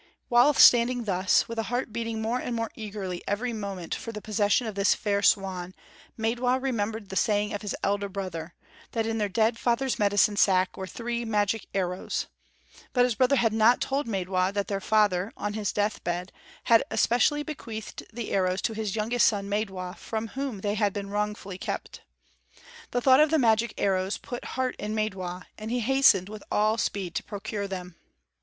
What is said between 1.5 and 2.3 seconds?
a heart beating